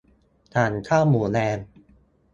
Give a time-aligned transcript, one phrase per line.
[0.53, 1.57] สั่งข้าวหมูแดง